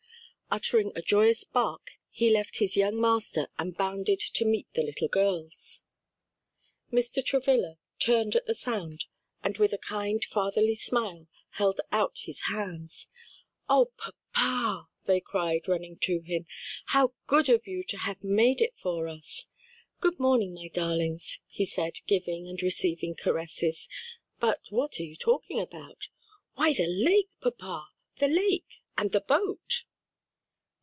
[0.53, 5.07] Uttering a joyous bark he left his young master and bounded to meet the little
[5.07, 5.85] girls.
[6.91, 7.23] Mr.
[7.25, 9.05] Travilla turned at the sound
[9.41, 13.07] and with a kind fatherly smile, held out his hands.
[13.69, 16.45] "O papa," they cried running to him,
[16.87, 19.47] "how good of you to have it made for us!"
[20.01, 23.87] "Good morning, my darlings," he said, giving and receiving caresses,
[24.41, 26.09] "but what are you talking about?"
[26.55, 27.87] "Why the lake, papa;
[28.17, 29.85] the lake and the boat."